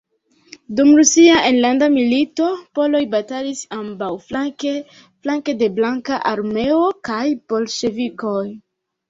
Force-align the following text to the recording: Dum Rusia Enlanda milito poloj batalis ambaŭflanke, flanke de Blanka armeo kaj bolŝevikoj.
Dum 0.77 0.87
Rusia 0.99 1.33
Enlanda 1.49 1.89
milito 1.97 2.47
poloj 2.79 3.01
batalis 3.11 3.61
ambaŭflanke, 3.77 4.73
flanke 5.03 5.57
de 5.61 5.69
Blanka 5.77 6.19
armeo 6.33 6.81
kaj 7.11 7.23
bolŝevikoj. 7.55 8.45